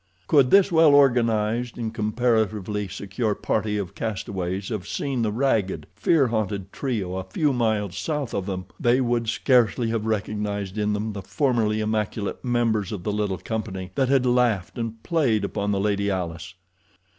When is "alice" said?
16.09-16.55